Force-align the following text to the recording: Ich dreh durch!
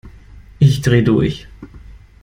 Ich 0.57 0.81
dreh 0.81 1.03
durch! 1.03 1.47